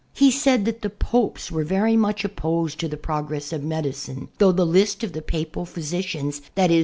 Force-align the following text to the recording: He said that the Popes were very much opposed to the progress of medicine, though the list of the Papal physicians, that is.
He 0.15 0.31
said 0.31 0.65
that 0.65 0.81
the 0.81 0.89
Popes 0.89 1.51
were 1.51 1.63
very 1.63 1.95
much 1.95 2.25
opposed 2.25 2.79
to 2.79 2.87
the 2.87 2.97
progress 2.97 3.53
of 3.53 3.63
medicine, 3.63 4.29
though 4.39 4.51
the 4.51 4.65
list 4.65 5.03
of 5.03 5.13
the 5.13 5.21
Papal 5.21 5.63
physicians, 5.63 6.41
that 6.55 6.71
is. 6.71 6.79